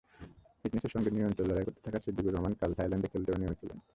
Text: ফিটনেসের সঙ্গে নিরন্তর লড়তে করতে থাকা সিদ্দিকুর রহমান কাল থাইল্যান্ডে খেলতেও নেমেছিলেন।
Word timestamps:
ফিটনেসের 0.59 0.93
সঙ্গে 0.95 1.09
নিরন্তর 1.11 1.45
লড়তে 1.47 1.63
করতে 1.67 1.81
থাকা 1.85 1.99
সিদ্দিকুর 2.05 2.33
রহমান 2.33 2.53
কাল 2.59 2.71
থাইল্যান্ডে 2.77 3.11
খেলতেও 3.13 3.39
নেমেছিলেন। 3.41 3.77